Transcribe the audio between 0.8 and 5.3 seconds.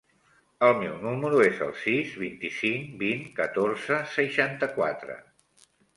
número es el sis, vint-i-cinc, vint, catorze, seixanta-quatre.